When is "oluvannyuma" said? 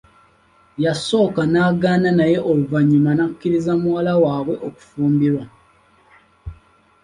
2.49-3.11